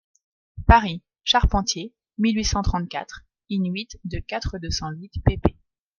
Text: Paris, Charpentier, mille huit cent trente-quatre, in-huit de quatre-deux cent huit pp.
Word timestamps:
Paris, 0.65 1.03
Charpentier, 1.25 1.93
mille 2.17 2.35
huit 2.37 2.43
cent 2.45 2.63
trente-quatre, 2.63 3.21
in-huit 3.51 3.99
de 4.03 4.17
quatre-deux 4.17 4.71
cent 4.71 4.89
huit 4.89 5.13
pp. 5.23 5.55